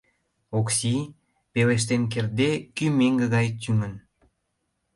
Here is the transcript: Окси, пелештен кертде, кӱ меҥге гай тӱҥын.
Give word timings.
Окси, 0.59 0.93
пелештен 1.53 2.01
кертде, 2.11 2.51
кӱ 2.75 2.85
меҥге 2.97 3.25
гай 3.35 3.47
тӱҥын. 3.61 3.93